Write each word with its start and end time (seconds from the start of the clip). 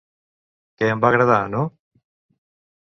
Que 0.81 0.89
em 0.95 1.03
va 1.05 1.11
agradar, 1.13 1.39
no. 1.57 1.63